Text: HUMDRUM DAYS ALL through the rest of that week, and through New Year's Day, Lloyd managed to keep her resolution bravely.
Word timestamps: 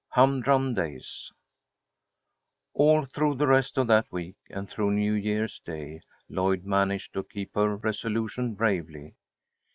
HUMDRUM 0.15 0.73
DAYS 0.73 1.31
ALL 2.73 3.05
through 3.05 3.35
the 3.35 3.45
rest 3.45 3.77
of 3.77 3.85
that 3.85 4.11
week, 4.11 4.35
and 4.49 4.67
through 4.67 4.89
New 4.89 5.13
Year's 5.13 5.59
Day, 5.59 6.01
Lloyd 6.27 6.65
managed 6.65 7.13
to 7.13 7.23
keep 7.23 7.53
her 7.53 7.75
resolution 7.75 8.55
bravely. 8.55 9.13